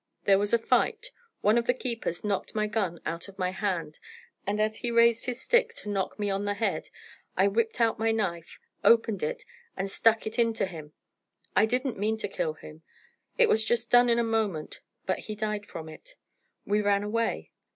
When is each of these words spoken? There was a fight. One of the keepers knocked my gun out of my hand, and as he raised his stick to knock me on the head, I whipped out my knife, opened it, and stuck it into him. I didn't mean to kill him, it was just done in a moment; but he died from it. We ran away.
There 0.23 0.39
was 0.39 0.51
a 0.51 0.57
fight. 0.57 1.11
One 1.41 1.59
of 1.59 1.67
the 1.67 1.75
keepers 1.75 2.23
knocked 2.23 2.55
my 2.55 2.65
gun 2.65 2.99
out 3.05 3.27
of 3.27 3.37
my 3.37 3.51
hand, 3.51 3.99
and 4.47 4.59
as 4.59 4.77
he 4.77 4.89
raised 4.89 5.27
his 5.27 5.39
stick 5.39 5.75
to 5.75 5.89
knock 5.89 6.17
me 6.17 6.27
on 6.31 6.45
the 6.45 6.55
head, 6.55 6.89
I 7.37 7.47
whipped 7.47 7.79
out 7.79 7.99
my 7.99 8.11
knife, 8.11 8.57
opened 8.83 9.21
it, 9.21 9.45
and 9.77 9.91
stuck 9.91 10.25
it 10.25 10.39
into 10.39 10.65
him. 10.65 10.93
I 11.55 11.67
didn't 11.67 11.99
mean 11.99 12.17
to 12.17 12.27
kill 12.27 12.53
him, 12.53 12.81
it 13.37 13.47
was 13.47 13.63
just 13.63 13.91
done 13.91 14.09
in 14.09 14.17
a 14.17 14.23
moment; 14.23 14.79
but 15.05 15.19
he 15.19 15.35
died 15.35 15.67
from 15.67 15.87
it. 15.87 16.15
We 16.65 16.81
ran 16.81 17.03
away. 17.03 17.51